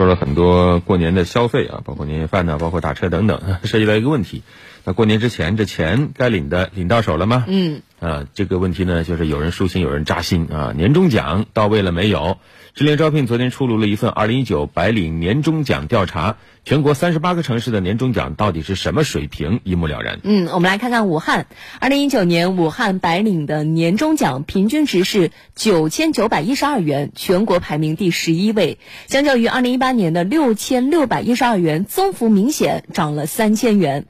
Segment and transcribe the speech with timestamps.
[0.00, 4.42] 说了很多过年的消费啊，包括年夜饭呢，包括打车等等， 涉及到一个问题。
[4.82, 7.44] 那过年之前，这钱该领的领到手了吗？
[7.46, 10.72] 嗯，啊，这个问题呢，就是有人舒心，有人扎心啊。
[10.74, 12.38] 年终奖到位了没有？
[12.72, 20.20] 智联招聘昨天出炉了一份二零一九白领年终奖调查，全国三十八个城市的年终奖到底是什么水平，一目了然。
[20.22, 21.46] 嗯，我们来看看武汉，
[21.78, 28.78] 二零一九年武汉白领的年终奖平均值是九千九百一十二元，全国排名第十一位，
[29.08, 34.06] 相较于二零一八年的六千六百一十二元，增幅明显，涨了三千元。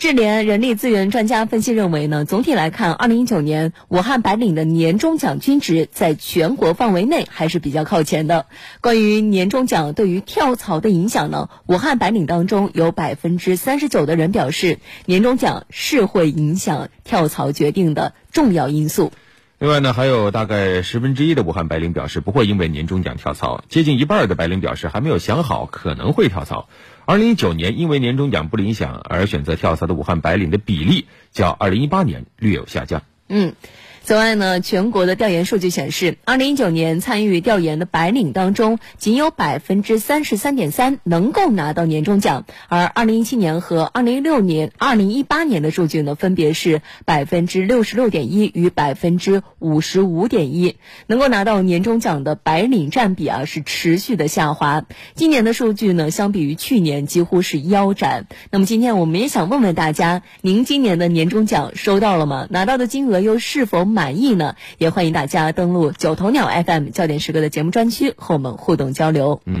[0.00, 8.46] 智联人力资源专家分析认为呢，总体来看，二零一九年武汉白领的年终奖均值在全国范围内还是比较靠前的。
[8.80, 19.12] 关于年终奖对于跳槽的影响呢，武汉白领当中有百分之三十九的人表示，年终奖是会影响跳槽决定的重要因素。
[19.60, 26.70] 另外呢，还有大概十分之一的武汉白领表示不会因为年终奖跳槽，接近一半的白领表示还没有想好可能会跳槽。
[27.04, 33.02] 二零一九年因为年终奖不理想而选择跳槽的武汉白领的比例，较二零一八年略有下降。
[33.28, 33.54] 嗯。
[34.02, 50.76] 此外呢，全国的调研数据显示，二零一九年参与调研的白领当中，仅有百分之三十三点三能够拿到年终奖，而二零一七年和二零一六年、二零一八年的数据呢，分别是百分之六十六点一与百分之五十五点一，
[51.06, 54.86] 能够拿到年终奖的白领占比啊是持续的下滑。
[55.14, 58.26] 今年的数据呢，相比于去年几乎是腰斩。
[58.50, 62.48] 那么今天我们也想问问大家，您今年的年终奖收到了吗？
[62.50, 63.89] 拿到的金额又是否？
[63.90, 69.40] 满意呢，也欢迎大家登录九头鸟 FM 焦点时刻的节目专区和我们互动交流。
[69.44, 69.56] 嗯。